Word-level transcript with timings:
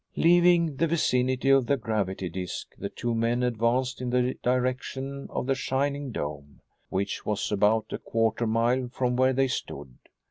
Leaving 0.15 0.77
the 0.77 0.87
vicinity 0.87 1.51
of 1.51 1.67
the 1.67 1.77
gravity 1.77 2.27
disc, 2.27 2.73
the 2.75 2.89
two 2.89 3.13
men 3.13 3.43
advanced 3.43 4.01
in 4.01 4.09
the 4.09 4.33
direction 4.41 5.27
of 5.29 5.45
the 5.45 5.53
shining 5.53 6.09
dome, 6.11 6.59
which 6.89 7.23
was 7.23 7.51
about 7.51 7.85
a 7.93 7.99
quarter 7.99 8.47
mile 8.47 8.89
from 8.91 9.15
where 9.15 9.31
they 9.33 9.47
stood. 9.47 9.99